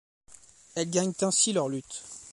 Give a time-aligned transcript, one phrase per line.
[0.73, 2.01] Elles gagnent ainsi leur lutte.